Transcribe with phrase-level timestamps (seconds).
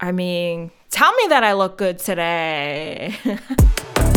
[0.00, 3.16] I mean, tell me that I look good today.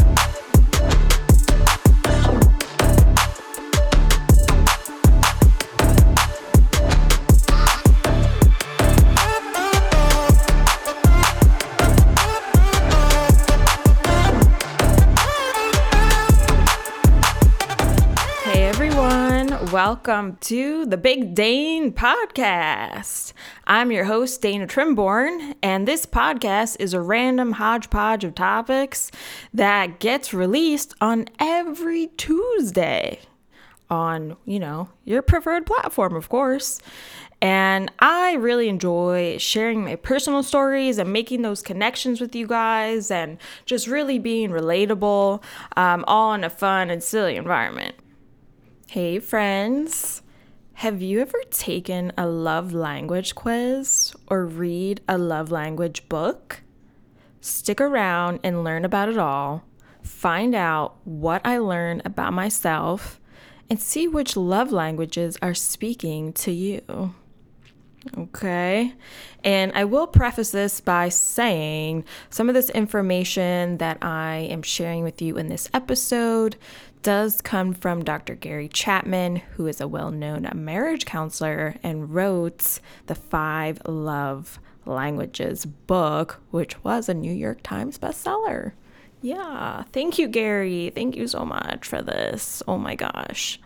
[19.92, 23.34] welcome to the Big Dane Podcast.
[23.68, 29.12] I'm your host, Dana Trimborn, and this podcast is a random hodgepodge of topics
[29.54, 33.20] that gets released on every Tuesday
[33.90, 36.80] on, you know, your preferred platform, of course.
[37.42, 43.12] And I really enjoy sharing my personal stories and making those connections with you guys
[43.12, 45.44] and just really being relatable,
[45.76, 47.96] um, all in a fun and silly environment.
[48.92, 50.22] Hey, friends.
[50.74, 56.62] Have you ever taken a love language quiz or read a love language book?
[57.40, 59.64] Stick around and learn about it all.
[60.04, 63.22] Find out what I learned about myself
[63.70, 67.16] and see which love languages are speaking to you.
[68.18, 68.94] Okay.
[69.44, 75.04] And I will preface this by saying some of this information that I am sharing
[75.04, 76.58] with you in this episode
[77.02, 78.36] does come from Dr.
[78.36, 85.66] Gary Chapman, who is a well known marriage counselor and wrote the Five Love Languages
[85.66, 88.74] book, which was a New York Times bestseller.
[89.22, 89.84] Yeah.
[89.92, 90.92] Thank you, Gary.
[90.94, 92.64] Thank you so much for this.
[92.68, 93.60] Oh my gosh.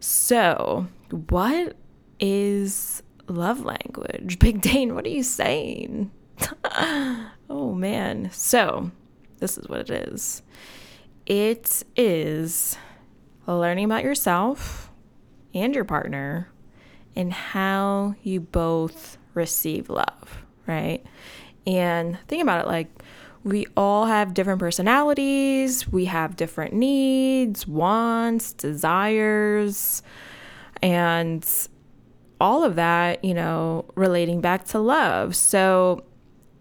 [0.00, 0.86] So,
[1.28, 1.76] what
[2.20, 4.38] is love language?
[4.40, 6.10] Big Dane, what are you saying?
[6.64, 8.30] oh man.
[8.32, 8.90] So,
[9.38, 10.42] this is what it is
[11.26, 12.76] it is
[13.46, 14.90] learning about yourself
[15.54, 16.50] and your partner
[17.14, 21.04] and how you both receive love, right?
[21.66, 22.88] And think about it like
[23.42, 30.02] we all have different personalities, we have different needs, wants, desires,
[30.82, 31.48] and
[32.40, 35.34] all of that, you know, relating back to love.
[35.36, 36.04] So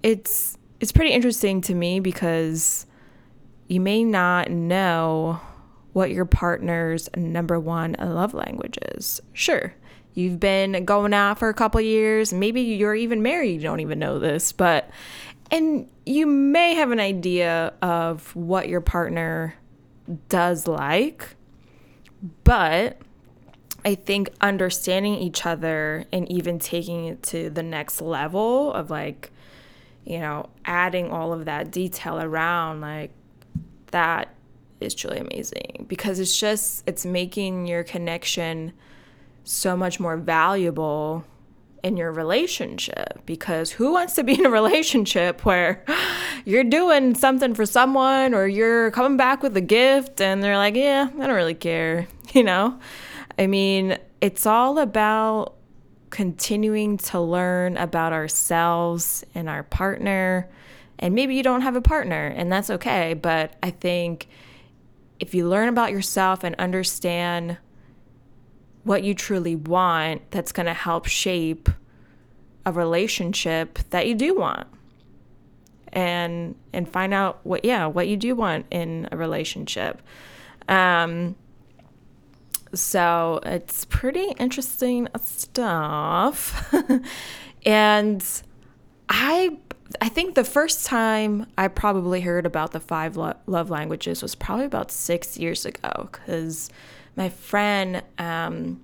[0.04, 2.85] it's it's pretty interesting to me because
[3.68, 5.40] you may not know
[5.94, 9.22] what your partner's number one love language is.
[9.34, 9.74] Sure,
[10.14, 14.00] you've been going out for a couple years, maybe you're even married, you don't even
[14.00, 14.90] know this, but
[15.52, 19.56] and you may have an idea of what your partner
[20.30, 21.36] does like,
[22.44, 22.98] but
[23.84, 29.32] I think understanding each other and even taking it to the next level of like,
[30.04, 33.12] you know, adding all of that detail around like
[33.88, 34.34] that
[34.80, 38.74] is truly amazing because it's just it's making your connection
[39.44, 41.24] so much more valuable
[41.84, 45.86] in your relationship because who wants to be in a relationship where
[46.46, 50.76] you're doing something for someone or you're coming back with a gift and they're like,
[50.76, 52.78] "Yeah, I don't really care." You know?
[53.40, 55.56] I mean, it's all about
[56.10, 60.50] continuing to learn about ourselves and our partner
[61.00, 63.14] and maybe you don't have a partner, and that's okay.
[63.14, 64.28] But I think
[65.20, 67.58] if you learn about yourself and understand
[68.84, 71.70] what you truly want, that's going to help shape
[72.66, 74.68] a relationship that you do want.
[75.92, 80.02] And and find out what yeah, what you do want in a relationship.
[80.68, 81.36] Um
[82.74, 86.74] so it's pretty interesting stuff.
[87.66, 88.26] and
[89.08, 89.58] I
[90.02, 94.36] I think the first time I probably heard about the five lo- love languages was
[94.36, 96.70] probably about six years ago because
[97.16, 98.84] my friend um,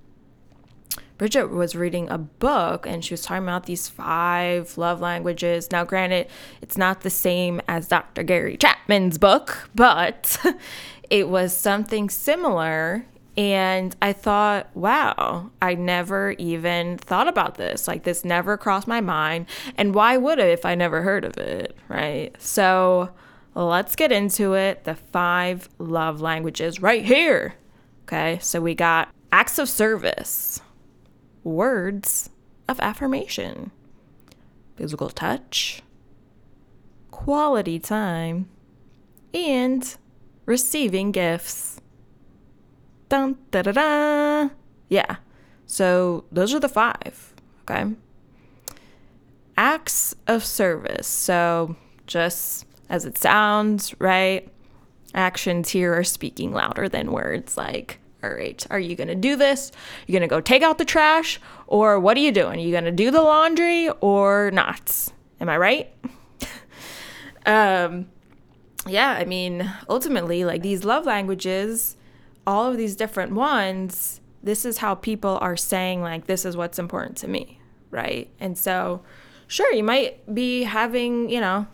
[1.18, 5.70] Bridget was reading a book and she was talking about these five love languages.
[5.70, 6.28] Now, granted,
[6.60, 8.22] it's not the same as Dr.
[8.22, 10.36] Gary Chapman's book, but
[11.10, 13.06] it was something similar
[13.36, 17.88] and I thought, wow, I never even thought about this.
[17.88, 19.46] Like, this never crossed my mind.
[19.76, 21.76] And why would it if I never heard of it?
[21.88, 22.34] Right.
[22.38, 23.10] So,
[23.54, 24.84] let's get into it.
[24.84, 27.54] The five love languages right here.
[28.02, 28.38] Okay.
[28.42, 30.60] So, we got acts of service,
[31.42, 32.28] words
[32.68, 33.70] of affirmation,
[34.76, 35.82] physical touch,
[37.10, 38.50] quality time,
[39.32, 39.96] and
[40.44, 41.71] receiving gifts.
[43.12, 44.48] Dun, da, da, da.
[44.88, 45.16] Yeah.
[45.66, 47.34] So those are the five.
[47.60, 47.92] Okay.
[49.54, 51.08] Acts of service.
[51.08, 51.76] So
[52.06, 54.48] just as it sounds, right?
[55.14, 57.54] Actions here are speaking louder than words.
[57.54, 59.72] Like, all right, are you going to do this?
[60.06, 61.38] You're going to go take out the trash?
[61.66, 62.60] Or what are you doing?
[62.60, 65.12] Are you going to do the laundry or not?
[65.38, 65.92] Am I right?
[67.44, 68.06] um,
[68.86, 71.96] yeah, I mean, ultimately, like these love languages,
[72.46, 76.78] all of these different ones, this is how people are saying, like, this is what's
[76.78, 77.60] important to me,
[77.90, 78.28] right?
[78.40, 79.02] And so,
[79.46, 81.66] sure, you might be having, you know,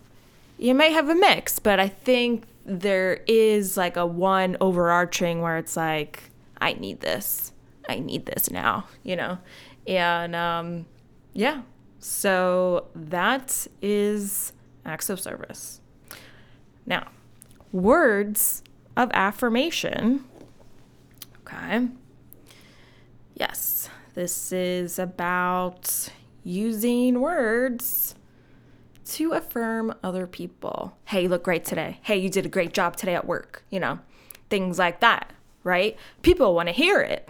[0.59, 5.57] you might have a mix, but I think there is like a one overarching where
[5.57, 6.31] it's like,
[6.61, 7.53] I need this.
[7.89, 9.39] I need this now, you know?
[9.87, 10.85] And um,
[11.33, 11.63] yeah,
[11.99, 14.53] so that is
[14.85, 15.81] acts of service.
[16.85, 17.09] Now,
[17.73, 18.63] words
[18.97, 20.25] of affirmation.
[21.49, 21.89] Okay.
[23.35, 26.11] Yes, this is about
[26.45, 28.15] using words
[29.07, 30.99] to affirm other people.
[31.07, 32.01] Hey, you look great today.
[32.03, 33.65] Hey, you did a great job today at work.
[33.71, 34.01] You know,
[34.51, 35.33] things like that,
[35.65, 35.97] right?
[36.21, 37.29] People want to hear it.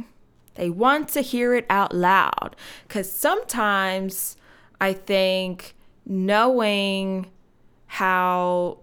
[0.54, 2.56] They want to hear it out loud.
[2.88, 4.36] Because sometimes
[4.80, 7.30] I think knowing
[7.86, 8.78] how,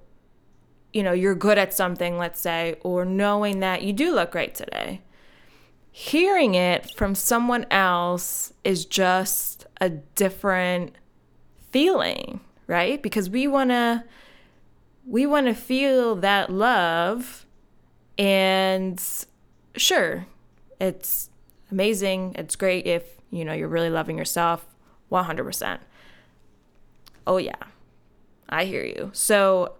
[0.93, 4.55] you know, you're good at something, let's say, or knowing that you do look great
[4.55, 5.01] today,
[5.97, 10.93] hearing it from someone else is just a different
[11.71, 13.01] feeling right?
[13.01, 14.03] Because we want to
[15.05, 17.45] we want to feel that love
[18.17, 19.01] and
[19.75, 20.25] sure,
[20.79, 21.29] it's
[21.69, 22.33] amazing.
[22.37, 24.65] It's great if, you know, you're really loving yourself
[25.11, 25.79] 100%.
[27.27, 27.53] Oh yeah.
[28.49, 29.11] I hear you.
[29.13, 29.73] So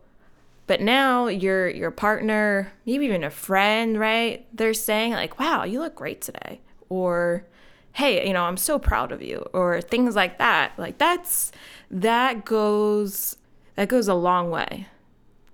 [0.67, 4.45] but now your your partner, maybe even a friend, right?
[4.55, 7.45] They're saying like, "Wow, you look great today." Or
[7.93, 10.73] hey, you know, I'm so proud of you or things like that.
[10.77, 11.51] Like that's
[11.89, 13.37] that goes
[13.75, 14.87] that goes a long way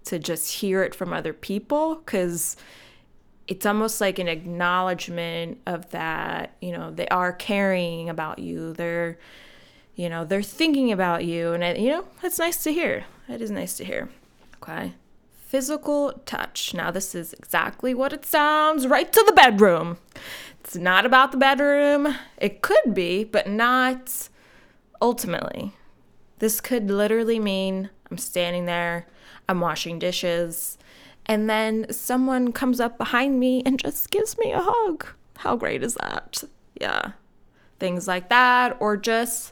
[0.05, 2.57] to just hear it from other people cuz
[3.47, 8.73] it's almost like an acknowledgement of that, you know, they are caring about you.
[8.73, 9.17] They're
[9.95, 13.05] you know, they're thinking about you and it, you know, that's nice to hear.
[13.27, 14.09] It is nice to hear.
[14.63, 14.93] Okay.
[15.51, 16.73] Physical touch.
[16.73, 19.97] Now, this is exactly what it sounds right to the bedroom.
[20.61, 22.15] It's not about the bedroom.
[22.37, 24.29] It could be, but not
[25.01, 25.73] ultimately.
[26.39, 29.07] This could literally mean I'm standing there,
[29.49, 30.77] I'm washing dishes,
[31.25, 35.05] and then someone comes up behind me and just gives me a hug.
[35.35, 36.45] How great is that?
[36.79, 37.11] Yeah.
[37.77, 39.51] Things like that or just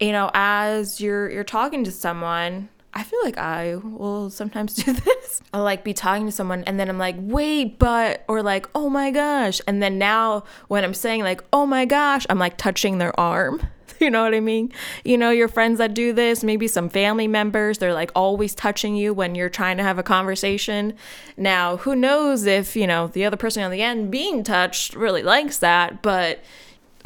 [0.00, 4.92] you know, as you're you're talking to someone, I feel like I will sometimes do
[4.92, 5.42] this.
[5.52, 8.88] I'll like be talking to someone and then I'm like, wait, but, or like, oh
[8.88, 9.60] my gosh.
[9.66, 13.62] And then now when I'm saying like, oh my gosh, I'm like touching their arm.
[14.00, 14.72] You know what I mean?
[15.04, 18.94] You know, your friends that do this, maybe some family members, they're like always touching
[18.94, 20.94] you when you're trying to have a conversation.
[21.36, 25.24] Now, who knows if, you know, the other person on the end being touched really
[25.24, 26.44] likes that, but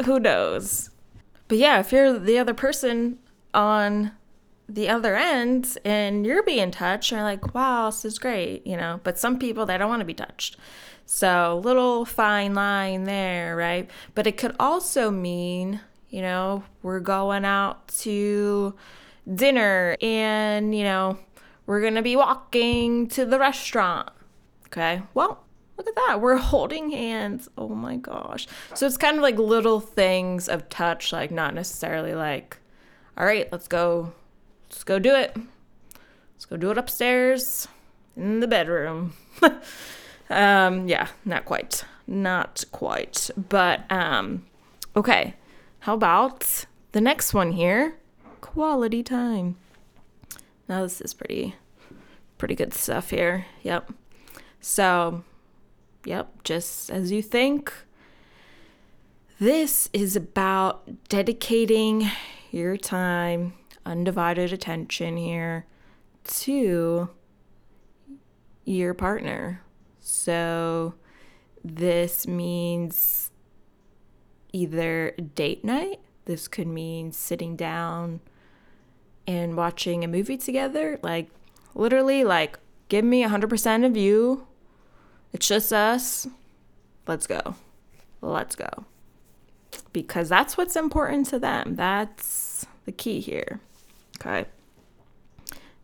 [0.05, 0.91] who knows?
[1.49, 3.19] But yeah, if you're the other person
[3.55, 4.13] on
[4.73, 9.01] the other end and you're being touched, you're like, wow, this is great, you know.
[9.03, 10.57] But some people they don't want to be touched.
[11.05, 13.91] So little fine line there, right?
[14.15, 18.75] But it could also mean, you know, we're going out to
[19.33, 21.19] dinner and, you know,
[21.67, 24.11] we're going to be walking to the restaurant.
[24.67, 25.03] Okay.
[25.13, 25.45] Well,
[25.77, 26.21] look at that.
[26.21, 27.49] We're holding hands.
[27.59, 28.49] Oh my gosh.
[28.75, 32.57] So it's kind of like little things of touch, like not necessarily like,
[33.19, 34.13] all right, let's go
[34.73, 35.37] Let's go do it.
[36.35, 37.69] Let's go do it upstairs
[38.17, 39.13] in the bedroom.
[40.31, 41.85] um, yeah, not quite.
[42.07, 43.31] Not quite.
[43.37, 44.47] But um,
[44.97, 45.35] okay.
[45.81, 47.99] How about the next one here?
[48.41, 49.57] Quality time.
[50.69, 51.55] Now this is pretty
[52.39, 53.47] pretty good stuff here.
[53.63, 53.93] Yep.
[54.61, 55.23] So,
[56.05, 57.73] yep, just as you think.
[59.39, 62.11] This is about dedicating
[62.51, 65.67] your time undivided attention here
[66.25, 67.11] to
[68.65, 69.63] your partner.
[70.01, 70.95] So
[71.65, 73.31] this means
[74.53, 78.21] either date night, this could mean sitting down
[79.27, 81.31] and watching a movie together, like
[81.75, 82.59] literally like
[82.89, 84.47] give me 100% of you.
[85.33, 86.27] It's just us.
[87.07, 87.57] Let's go.
[88.21, 88.69] Let's go.
[89.93, 91.77] Because that's what's important to them.
[91.77, 93.61] That's the key here.
[94.25, 94.47] Okay.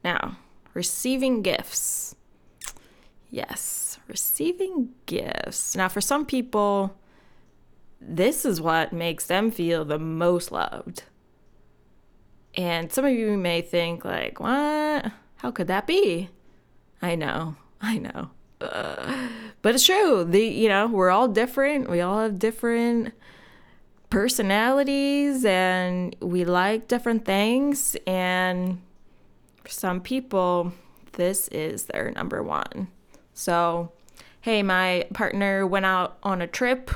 [0.04, 0.38] Now,
[0.74, 2.14] receiving gifts.
[3.30, 5.74] Yes, receiving gifts.
[5.76, 6.96] Now, for some people,
[8.00, 11.02] this is what makes them feel the most loved.
[12.54, 15.12] And some of you may think, like, what?
[15.36, 16.30] How could that be?
[17.02, 18.30] I know, I know.
[18.60, 19.28] Uh,
[19.62, 20.24] but it's true.
[20.24, 21.90] The you know, we're all different.
[21.90, 23.14] We all have different
[24.10, 28.80] personalities and we like different things and
[29.68, 30.72] for some people,
[31.12, 32.88] this is their number one.
[33.34, 33.92] So,
[34.40, 36.90] hey, my partner went out on a trip,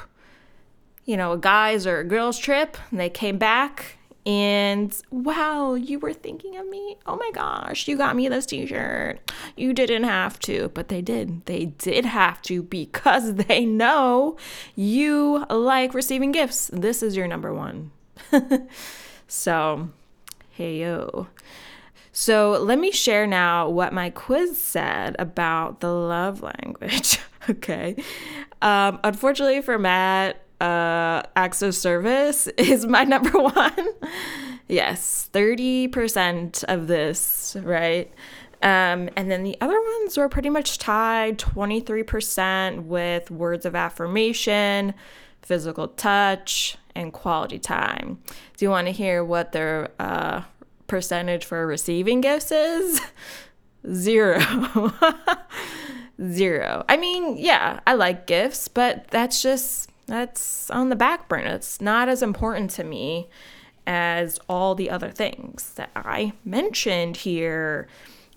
[1.05, 5.99] you know, a guy's or a girl's trip, and they came back and wow, you
[5.99, 6.97] were thinking of me.
[7.07, 9.19] Oh my gosh, you got me this t shirt.
[9.57, 11.45] You didn't have to, but they did.
[11.47, 14.37] They did have to because they know
[14.77, 16.71] you like receiving gifts.
[16.73, 17.91] This is your number one.
[19.27, 19.89] so,
[20.51, 21.27] hey yo.
[22.15, 27.19] So, let me share now what my quiz said about the love language.
[27.51, 27.97] okay.
[28.61, 33.89] Um, unfortunately for Matt, uh, acts of service is my number one.
[34.69, 38.11] yes, 30% of this, right?
[38.63, 44.95] Um, and then the other ones were pretty much tied 23% with words of affirmation,
[45.43, 48.23] physical touch, and quality time.
[48.57, 50.43] Do you want to hear what their uh,
[50.87, 53.01] percentage for receiving gifts is?
[53.93, 54.39] Zero.
[56.25, 56.85] Zero.
[56.89, 61.55] I mean, yeah, I like gifts, but that's just that's on the back burner.
[61.55, 63.31] It's not as important to me
[63.87, 67.89] as all the other things that I mentioned here.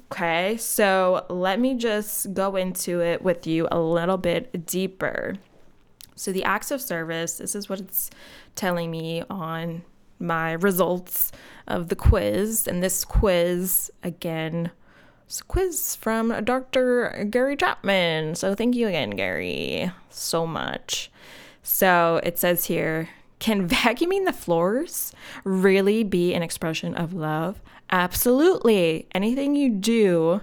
[0.10, 5.36] Okay, so let me just go into it with you a little bit deeper.
[6.16, 8.10] So, the acts of service, this is what it's
[8.56, 9.84] telling me on
[10.18, 11.34] my results
[11.68, 12.68] of the quiz.
[12.68, 14.72] And this quiz, again,
[15.26, 17.28] it's a quiz from Dr.
[17.30, 18.36] Gary Chapman.
[18.36, 21.12] So, thank you again, Gary, so much.
[21.66, 25.12] So it says here Can vacuuming the floors
[25.44, 27.60] really be an expression of love?
[27.90, 29.08] Absolutely.
[29.14, 30.42] Anything you do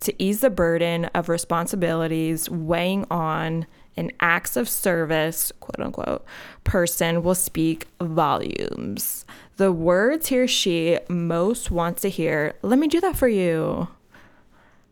[0.00, 3.66] to ease the burden of responsibilities weighing on
[3.96, 6.24] an acts of service, quote unquote,
[6.64, 9.24] person will speak volumes.
[9.56, 13.86] The words he or she most wants to hear, let me do that for you.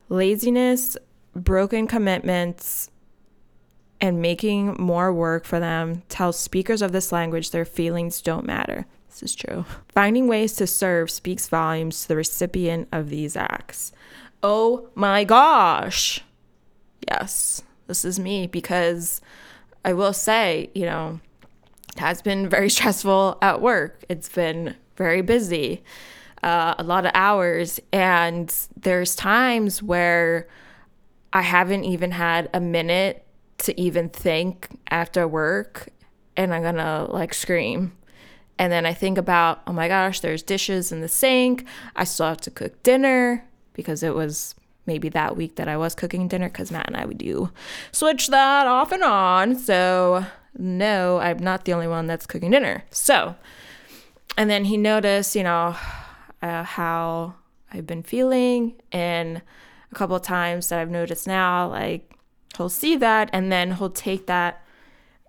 [0.09, 0.97] Laziness,
[1.35, 2.92] broken commitments,
[4.03, 8.85] and making more work for them tells speakers of this language their feelings don't matter.
[9.09, 9.65] This is true.
[9.89, 13.93] Finding ways to serve speaks volumes to the recipient of these acts.
[14.43, 16.21] Oh my gosh.
[17.09, 19.21] Yes, this is me because
[19.85, 21.21] I will say, you know,
[21.93, 24.05] it has been very stressful at work.
[24.09, 25.85] It's been very busy,
[26.43, 27.79] uh, a lot of hours.
[27.93, 30.49] And there's times where
[31.33, 33.22] I haven't even had a minute
[33.63, 35.89] to even think after work
[36.37, 37.93] and I'm gonna like scream.
[38.59, 41.65] And then I think about, oh my gosh, there's dishes in the sink.
[41.97, 44.55] I still have to cook dinner because it was
[44.87, 47.51] maybe that week that I was cooking dinner because Matt and I would do
[47.93, 49.57] switch that off and on.
[49.57, 50.27] So,
[50.57, 52.85] no, I'm not the only one that's cooking dinner.
[52.91, 53.37] So,
[54.37, 55.77] and then he noticed, you know,
[56.41, 57.35] uh, how
[57.73, 58.75] I've been feeling.
[58.91, 59.43] And
[59.91, 62.13] a couple of times that I've noticed now, like,
[62.57, 64.65] he'll see that and then he'll take that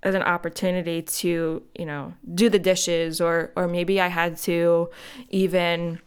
[0.04, 4.90] as an opportunity to you know do the dishes or or maybe i had to
[5.30, 6.00] even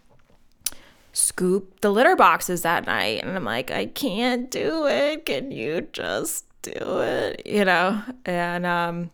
[1.17, 5.25] scoop the litter boxes that night and i'm like i can't do it.
[5.25, 7.41] Can you just do it?
[7.47, 8.03] You know?
[8.27, 9.11] And um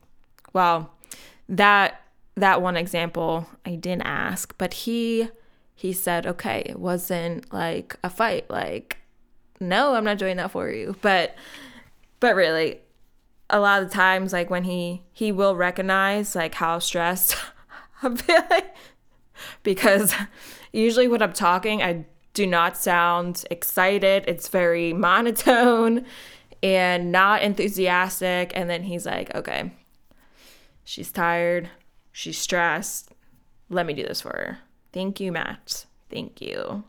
[0.53, 0.93] well
[1.49, 2.01] that
[2.35, 5.29] that one example i didn't ask but he
[5.77, 8.51] he said okay it wasn't like a fight.
[8.51, 8.99] Like
[9.61, 10.97] no i'm not doing that for you.
[11.03, 11.37] But
[12.23, 12.79] but really,
[13.51, 17.35] a lot of the times, like when he he will recognize like how stressed
[18.03, 18.63] I'm feeling,
[19.65, 20.15] because
[20.73, 24.23] usually when I'm talking, I do not sound excited.
[24.29, 26.07] It's very monotone
[26.63, 28.53] and not enthusiastic.
[28.55, 29.73] And then he's like, okay,
[30.85, 31.71] she's tired.
[32.13, 33.11] She's stressed.
[33.69, 34.59] Let me do this for her.
[34.93, 35.87] Thank you, Matt.
[36.09, 36.85] Thank you.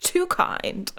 [0.00, 0.92] Too kind.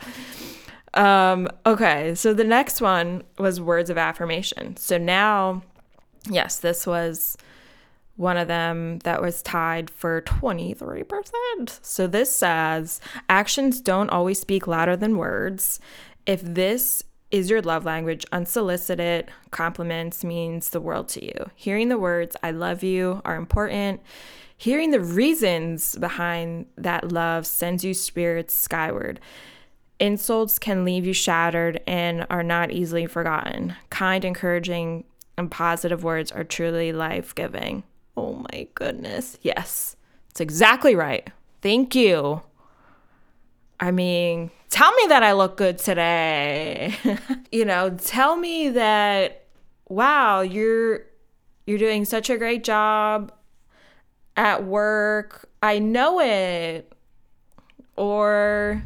[0.96, 4.78] Um, okay, so the next one was words of affirmation.
[4.78, 5.62] So now,
[6.30, 7.38] yes, this was
[8.16, 11.80] one of them that was tied for 23%.
[11.82, 15.82] So this says actions don't always speak louder than words.
[16.26, 21.52] If this is your love language, unsolicited compliments means the world to you.
[21.56, 24.02] Hearing the words, I love you, are important.
[24.58, 29.20] Hearing the reasons behind that love sends you spirits skyward.
[30.00, 33.76] Insults can leave you shattered and are not easily forgotten.
[33.90, 35.06] Kind, encouraging,
[35.38, 37.84] and positive words are truly life giving.
[38.18, 39.38] Oh my goodness.
[39.42, 39.96] Yes,
[40.30, 41.30] it's exactly right.
[41.62, 42.42] Thank you.
[43.80, 46.96] I mean, tell me that I look good today.
[47.52, 49.46] you know, tell me that
[49.90, 51.06] wow, you're
[51.66, 53.32] you're doing such a great job
[54.38, 55.50] at work.
[55.62, 56.92] I know it.
[57.98, 58.84] Or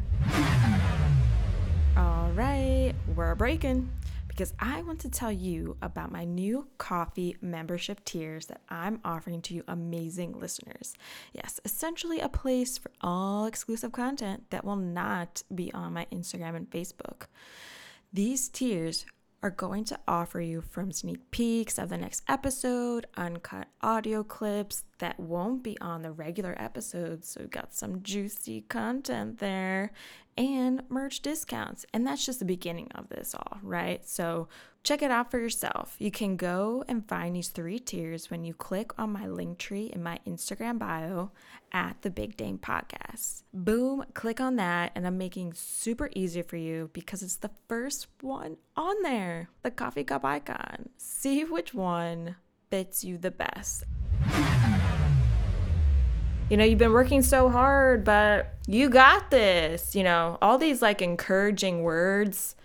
[3.20, 3.86] we're breaking
[4.28, 9.42] because I want to tell you about my new Ko-fi membership tiers that I'm offering
[9.42, 10.94] to you amazing listeners.
[11.34, 16.56] Yes, essentially a place for all exclusive content that will not be on my Instagram
[16.56, 17.24] and Facebook.
[18.10, 19.04] These tiers
[19.42, 24.84] are going to offer you from sneak peeks of the next episode, uncut audio clips
[25.00, 27.28] that won't be on the regular episodes.
[27.28, 29.92] So, we've got some juicy content there
[30.36, 31.84] and merch discounts.
[31.92, 34.06] And that's just the beginning of this all, right?
[34.08, 34.48] So,
[34.82, 35.96] check it out for yourself.
[35.98, 40.02] You can go and find these three tiers when you click on my Linktree in
[40.02, 41.30] my Instagram bio
[41.72, 43.42] at the Big Dane Podcast.
[43.52, 48.06] Boom, click on that, and I'm making super easy for you because it's the first
[48.20, 50.88] one on there, the coffee cup icon.
[50.96, 52.36] See which one
[52.70, 53.84] fits you the best.
[56.50, 59.94] You know, you've been working so hard, but you got this.
[59.94, 62.56] You know, all these like encouraging words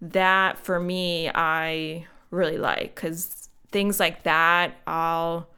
[0.00, 5.48] that for me, I really like because things like that, I'll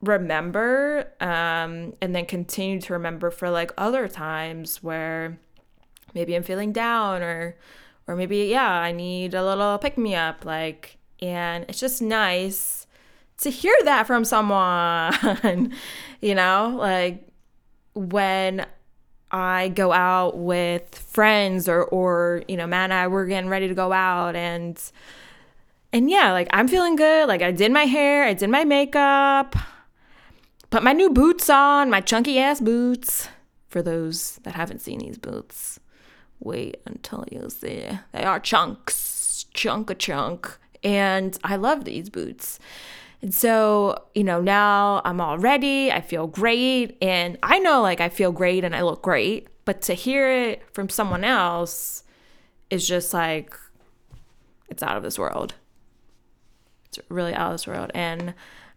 [0.00, 5.38] remember um, and then continue to remember for like other times where
[6.14, 7.56] maybe I'm feeling down or
[8.06, 12.86] or maybe yeah I need a little pick me up like and it's just nice
[13.40, 15.72] to hear that from someone
[16.20, 17.26] you know like
[17.94, 18.66] when
[19.30, 23.74] I go out with friends or or you know man, I we're getting ready to
[23.74, 24.80] go out and
[25.92, 29.56] and yeah like I'm feeling good like I did my hair I did my makeup
[30.70, 33.28] Put my new boots on, my chunky ass boots.
[33.68, 35.80] For those that haven't seen these boots,
[36.38, 37.88] wait until you see.
[38.12, 40.56] They are chunks, chunk a chunk.
[40.82, 42.60] And I love these boots.
[43.22, 45.92] And so, you know, now I'm all ready.
[45.92, 46.96] I feel great.
[47.02, 49.48] And I know like I feel great and I look great.
[49.64, 52.02] But to hear it from someone else
[52.70, 53.54] is just like,
[54.68, 55.54] it's out of this world.
[56.86, 57.90] It's really out of this world.
[57.94, 58.34] And,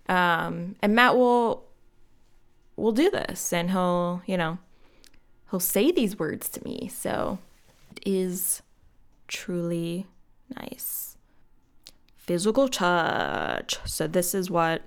[0.10, 1.66] um, and Matt will
[2.76, 4.58] will do this and he'll, you know,
[5.52, 6.90] he'll say these words to me.
[6.92, 7.38] So
[7.92, 8.62] it is
[9.28, 10.08] truly
[10.60, 11.13] nice.
[12.26, 13.78] Physical touch.
[13.86, 14.84] So this is what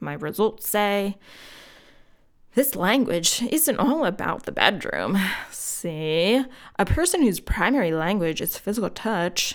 [0.00, 1.16] my results say.
[2.54, 5.18] This language isn't all about the bedroom.
[5.50, 6.44] See,
[6.78, 9.54] a person whose primary language is physical touch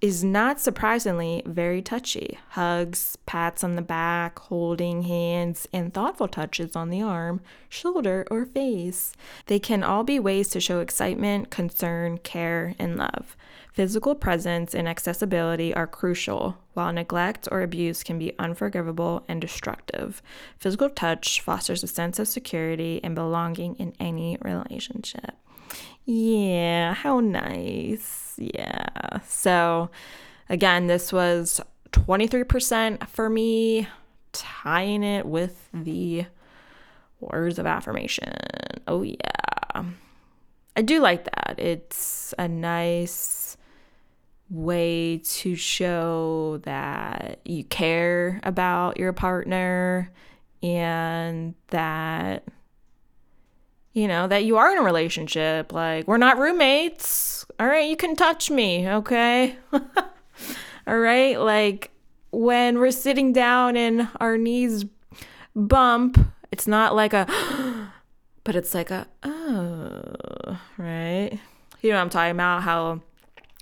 [0.00, 2.38] is not surprisingly very touchy.
[2.50, 8.46] Hugs, pats on the back, holding hands, and thoughtful touches on the arm, shoulder, or
[8.46, 9.12] face.
[9.46, 13.36] They can all be ways to show excitement, concern, care, and love.
[13.72, 20.22] Physical presence and accessibility are crucial, while neglect or abuse can be unforgivable and destructive.
[20.58, 25.34] Physical touch fosters a sense of security and belonging in any relationship.
[26.04, 28.29] Yeah, how nice.
[28.40, 29.18] Yeah.
[29.26, 29.90] So,
[30.48, 31.60] again, this was
[31.92, 33.86] 23% for me,
[34.32, 36.24] tying it with the
[37.20, 38.32] words of affirmation.
[38.88, 39.84] Oh, yeah.
[40.76, 41.56] I do like that.
[41.58, 43.56] It's a nice
[44.48, 50.10] way to show that you care about your partner
[50.62, 52.44] and that
[53.92, 55.72] you know, that you are in a relationship.
[55.72, 57.44] Like, we're not roommates.
[57.58, 59.56] All right, you can touch me, okay?
[60.86, 61.90] All right, like
[62.30, 64.84] when we're sitting down and our knees
[65.54, 66.18] bump,
[66.52, 67.26] it's not like a,
[68.44, 71.38] but it's like a, oh, right?
[71.82, 72.62] You know what I'm talking about?
[72.62, 73.00] How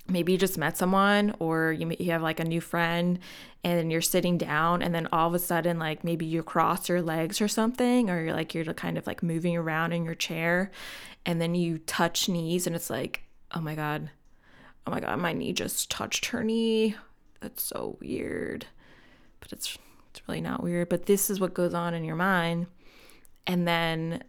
[0.09, 3.19] maybe you just met someone or you, you have like a new friend
[3.63, 7.01] and you're sitting down and then all of a sudden like maybe you cross your
[7.01, 10.71] legs or something or you're like you're kind of like moving around in your chair
[11.25, 14.09] and then you touch knees and it's like oh my god
[14.87, 16.95] oh my god my knee just touched her knee.
[17.41, 18.65] That's so weird
[19.39, 19.77] but it's
[20.11, 22.67] it's really not weird but this is what goes on in your mind.
[23.45, 24.23] And then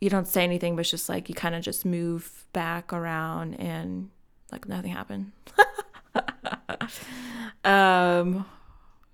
[0.00, 3.54] you don't say anything but it's just like you kind of just move back around
[3.54, 4.10] and
[4.54, 5.32] like nothing happened.
[7.64, 8.46] um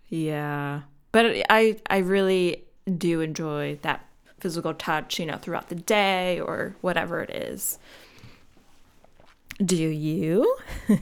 [0.08, 0.82] yeah.
[1.12, 2.64] But I I really
[2.98, 4.04] do enjoy that
[4.38, 7.78] physical touch, you know, throughout the day or whatever it is.
[9.64, 10.56] Do you?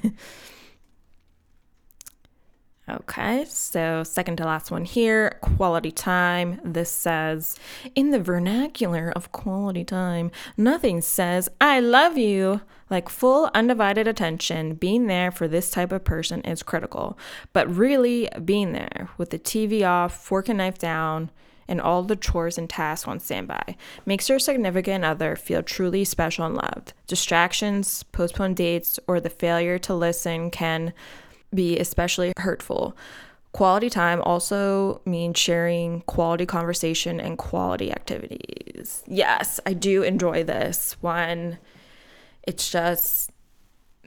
[2.90, 6.58] Okay, so second to last one here quality time.
[6.64, 7.58] This says,
[7.94, 12.62] in the vernacular of quality time, nothing says, I love you.
[12.88, 17.18] Like full undivided attention, being there for this type of person is critical.
[17.52, 21.30] But really, being there with the TV off, fork and knife down,
[21.68, 23.76] and all the chores and tasks on standby.
[24.06, 26.94] Makes your significant other feel truly special and loved.
[27.06, 30.94] Distractions, postponed dates, or the failure to listen can
[31.54, 32.96] be especially hurtful.
[33.52, 39.02] Quality time also means sharing quality conversation and quality activities.
[39.06, 41.58] Yes, I do enjoy this when
[42.42, 43.30] it's just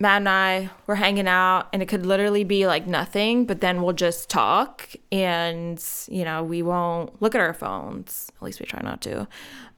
[0.02, 3.84] Matt and I were hanging out, and it could literally be like nothing, but then
[3.84, 8.32] we'll just talk and, you know, we won't look at our phones.
[8.38, 9.28] At least we try not to.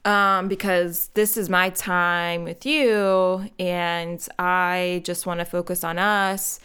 [0.06, 5.98] Um, because this is my time with you, and I just want to focus on
[5.98, 6.58] us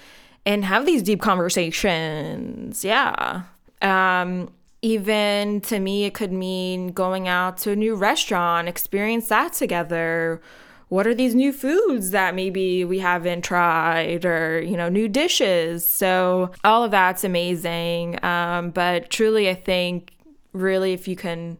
[0.45, 2.83] and have these deep conversations.
[2.83, 3.43] Yeah.
[3.81, 9.53] Um, even to me, it could mean going out to a new restaurant, experience that
[9.53, 10.41] together
[10.89, 15.85] what are these new foods that maybe we haven't tried or you know new dishes
[15.85, 20.11] so all of that's amazing um, but truly i think
[20.51, 21.57] really if you can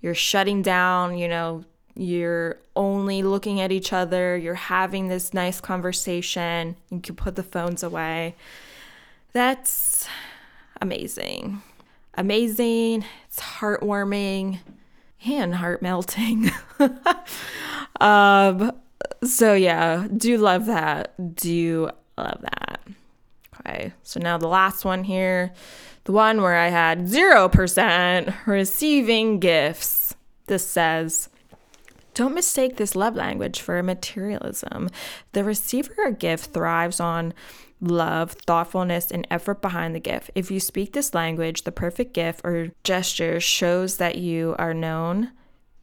[0.00, 1.62] you're shutting down you know
[1.94, 4.36] you're only looking at each other.
[4.36, 6.76] You're having this nice conversation.
[6.90, 8.34] You can put the phones away.
[9.32, 10.06] That's
[10.80, 11.62] amazing.
[12.14, 13.04] Amazing.
[13.26, 14.58] It's heartwarming
[15.24, 16.50] and heart melting.
[18.00, 18.72] Um,
[19.22, 21.36] so yeah, do love that.
[21.36, 22.80] Do love that.
[23.60, 25.52] Okay, so now the last one here,
[26.04, 30.16] the one where I had 0% receiving gifts.
[30.46, 31.28] This says,
[32.14, 34.88] don't mistake this love language for materialism.
[35.32, 37.34] The receiver of gift thrives on
[37.80, 40.30] love, thoughtfulness, and effort behind the gift.
[40.34, 45.32] If you speak this language, the perfect gift or gesture shows that you are known,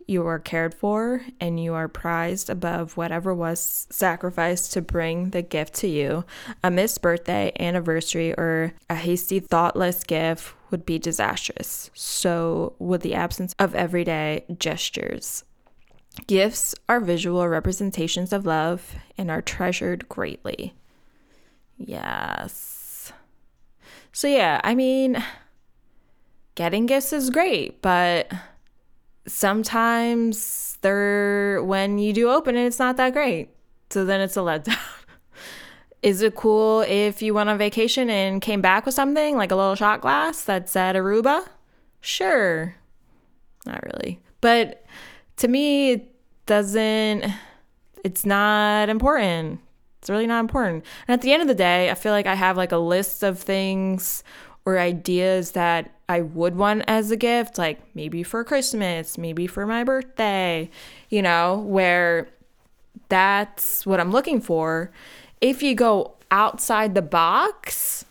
[0.08, 5.44] you are cared for and you are prized above whatever was sacrificed to bring the
[5.44, 6.26] gift to you.
[6.64, 11.92] A missed birthday, anniversary, or a hasty, thoughtless gift would be disastrous.
[11.94, 15.44] So would the absence of everyday gestures.
[16.28, 20.74] Gifts are visual representations of love and are treasured greatly.
[21.78, 23.14] Yes.
[24.12, 25.24] So, yeah, I mean,
[26.56, 28.32] getting gifts is great, but
[29.28, 33.50] sometimes they're when you do open it, it's not that great.
[33.90, 34.78] So then it's a letdown.
[36.02, 39.56] Is it cool if you went on vacation and came back with something like a
[39.56, 41.46] little shot glass that said Aruba?
[42.00, 42.76] Sure.
[43.66, 44.22] Not really.
[44.40, 44.86] But
[45.38, 46.09] to me,
[46.50, 47.26] doesn't,
[48.04, 49.60] it's not important.
[50.00, 50.84] It's really not important.
[51.08, 53.22] And at the end of the day, I feel like I have like a list
[53.22, 54.24] of things
[54.66, 59.68] or ideas that I would want as a gift, like maybe for Christmas, maybe for
[59.68, 60.72] my birthday,
[61.10, 62.28] you know, where
[63.10, 64.92] that's what I'm looking for.
[65.42, 68.06] If you go outside the box,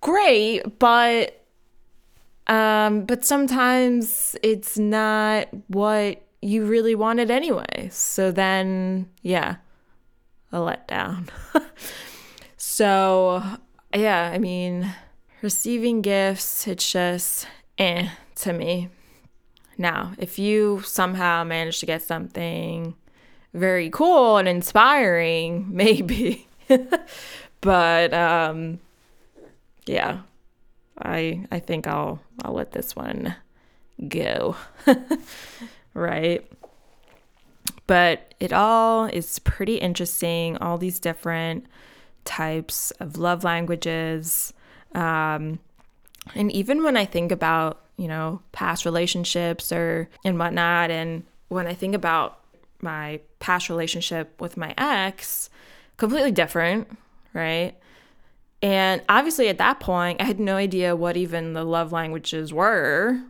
[0.00, 1.36] great, but
[2.46, 7.88] um but sometimes it's not what you really wanted anyway.
[7.92, 9.56] So then, yeah,
[10.52, 11.28] a letdown.
[12.56, 13.42] so,
[13.94, 14.92] yeah, I mean,
[15.42, 17.46] receiving gifts, it's just
[17.78, 18.88] eh to me.
[19.78, 22.94] Now, if you somehow manage to get something
[23.54, 26.46] very cool and inspiring, maybe.
[27.60, 28.80] but um
[29.86, 30.20] yeah.
[30.98, 33.34] I I think I'll I'll let this one
[34.08, 34.56] go.
[35.94, 36.50] right?
[37.86, 41.66] But it all is pretty interesting, all these different
[42.24, 44.52] types of love languages.
[44.94, 45.58] Um,
[46.34, 51.66] and even when I think about, you know, past relationships or and whatnot, and when
[51.66, 52.38] I think about
[52.80, 55.50] my past relationship with my ex,
[55.96, 56.96] completely different,
[57.34, 57.74] right?
[58.62, 63.20] And obviously at that point, I had no idea what even the love languages were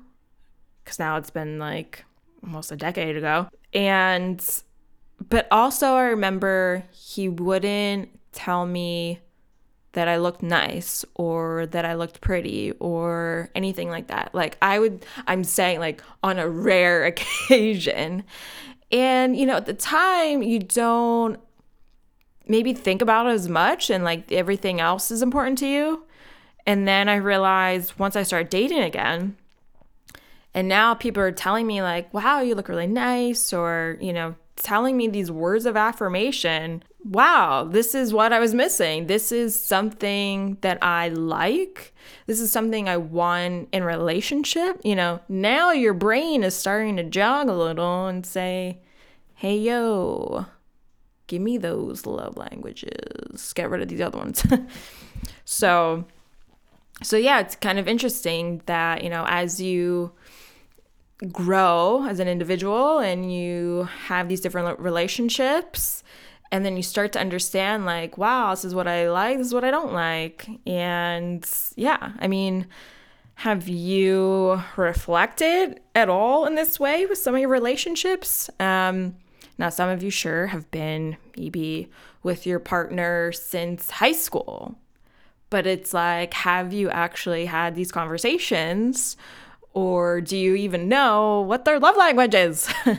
[0.85, 2.05] because now it's been like
[2.43, 3.49] almost a decade ago.
[3.73, 4.45] And,
[5.29, 9.21] but also I remember he wouldn't tell me
[9.93, 14.35] that I looked nice or that I looked pretty or anything like that.
[14.35, 18.25] Like I would I'm saying like on a rare occasion.
[18.93, 21.41] And you know, at the time you don't
[22.47, 26.05] maybe think about it as much and like everything else is important to you.
[26.67, 29.37] And then I realized once I started dating again,
[30.55, 34.35] and now people are telling me like, "Wow, you look really nice," or, you know,
[34.57, 39.07] telling me these words of affirmation wow, this is what I was missing.
[39.07, 41.95] This is something that I like.
[42.27, 44.81] This is something I want in relationship.
[44.85, 48.81] You know, now your brain is starting to jog a little and say,
[49.35, 50.47] hey, yo,
[51.27, 53.53] give me those love languages.
[53.55, 54.45] Get rid of these other ones.
[55.45, 56.05] so,
[57.03, 60.13] so yeah, it's kind of interesting that, you know, as you
[61.33, 66.03] grow as an individual and you have these different relationships
[66.51, 69.55] and then you start to understand like wow this is what i like this is
[69.55, 70.49] what i don't like.
[70.67, 72.67] And yeah i mean
[73.35, 78.51] have you reflected at all in this way with some of your relationships?
[78.61, 79.17] Um,
[79.57, 81.89] now some of you sure have been maybe
[82.23, 84.77] with your partner since high school
[85.49, 89.17] but it's like have you actually had these conversations
[89.73, 92.73] or do you even know what their love language is?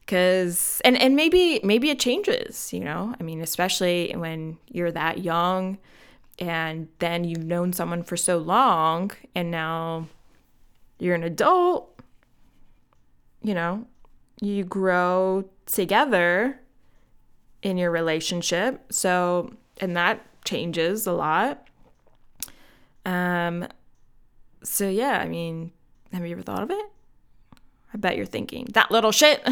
[0.00, 3.12] Because and and maybe maybe it changes you know?
[3.18, 5.78] I mean especially when you're that young
[6.38, 10.06] and then you've known someone for so long and now
[11.00, 11.92] you're an adult
[13.42, 13.84] you know
[14.40, 16.60] you grow together
[17.62, 18.92] in your relationship.
[18.92, 21.66] So and that changes a lot.
[23.04, 23.66] Um
[24.66, 25.72] so yeah, I mean,
[26.12, 26.86] have you ever thought of it?
[27.94, 29.46] I bet you're thinking, that little shit.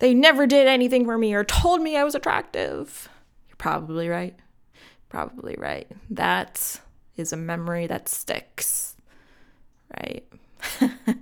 [0.00, 3.08] They never did anything for me or told me I was attractive.
[3.48, 4.34] You're probably right.
[5.08, 5.90] Probably right.
[6.10, 6.80] That
[7.16, 8.96] is a memory that sticks.
[9.96, 10.26] Right?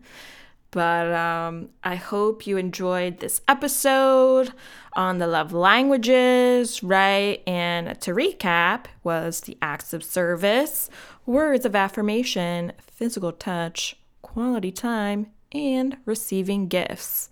[0.73, 4.55] But um, I hope you enjoyed this episode
[4.95, 7.43] on the love languages, right?
[7.47, 10.89] And to recap, was the acts of service,
[11.27, 17.29] words of affirmation, physical touch, quality time, and receiving gifts.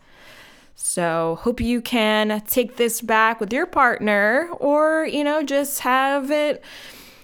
[0.74, 6.30] So, hope you can take this back with your partner or, you know, just have
[6.30, 6.62] it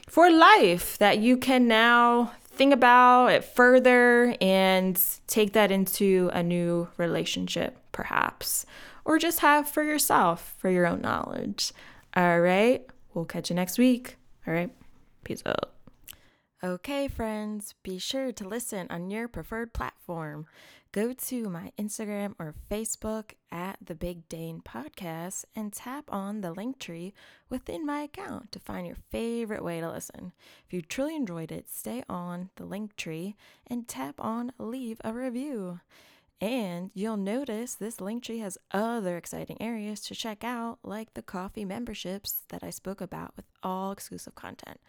[0.09, 6.42] for life that you can now think about it further and take that into a
[6.42, 8.66] new relationship, perhaps,
[9.05, 11.73] or just have for yourself for your own knowledge.
[12.14, 14.16] All right, we'll catch you next week.
[14.47, 14.71] All right,
[15.25, 15.73] peace out.
[16.64, 20.47] Okay, friends, be sure to listen on your preferred platform
[20.97, 26.55] go to my Instagram or Facebook at the Big Dane Podcast and tap on the
[26.55, 27.13] Linktree
[27.51, 30.33] within my account to find your favorite way to listen.
[30.67, 33.35] If you truly enjoyed it, stay on the Linktree
[33.67, 35.81] and tap on leave a review.
[36.41, 41.67] And you'll notice this Linktree has other exciting areas to check out, like the Ko-fi
[41.67, 44.81] memberships that I spoke about with all exclusive content.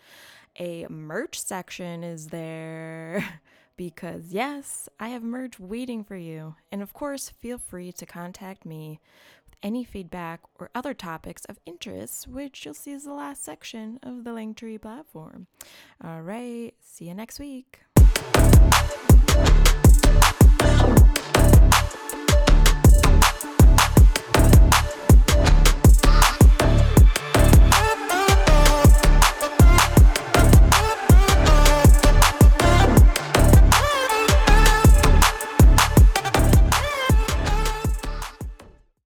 [0.57, 3.41] A merch section is there.
[3.77, 6.55] because yes, I have merch waiting for you.
[6.71, 8.99] And of course, feel free to contact me
[9.45, 13.99] with any feedback or other topics of interest, which you'll see is the last section
[14.03, 15.47] of the Linktree platform.
[16.03, 17.79] All right, see you next week.